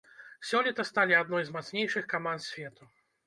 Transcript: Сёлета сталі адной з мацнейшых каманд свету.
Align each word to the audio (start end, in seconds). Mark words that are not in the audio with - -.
Сёлета 0.51 0.85
сталі 0.91 1.17
адной 1.17 1.43
з 1.49 1.53
мацнейшых 1.57 2.09
каманд 2.17 2.41
свету. 2.47 2.89